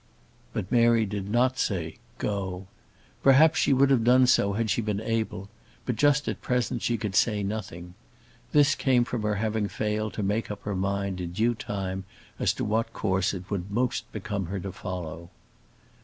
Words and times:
But 0.51 0.71
Mary 0.71 1.05
did 1.05 1.29
not 1.29 1.59
say 1.59 1.97
"Go." 2.17 2.65
Perhaps 3.21 3.59
she 3.59 3.71
would 3.71 3.91
have 3.91 4.03
done 4.03 4.25
so 4.25 4.53
had 4.53 4.71
she 4.71 4.81
been 4.81 4.99
able; 4.99 5.47
but 5.85 5.95
just 5.95 6.27
at 6.27 6.41
present 6.41 6.81
she 6.81 6.97
could 6.97 7.13
say 7.13 7.43
nothing. 7.43 7.93
This 8.51 8.73
came 8.73 9.03
from 9.03 9.21
her 9.21 9.35
having 9.35 9.67
failed 9.67 10.13
to 10.15 10.23
make 10.23 10.49
up 10.49 10.63
her 10.63 10.75
mind 10.75 11.21
in 11.21 11.33
due 11.33 11.53
time 11.53 12.05
as 12.39 12.51
to 12.53 12.65
what 12.65 12.93
course 12.93 13.31
it 13.35 13.51
would 13.51 13.71
best 13.75 14.11
become 14.11 14.47
her 14.47 14.59
to 14.61 14.71
follow. 14.71 15.29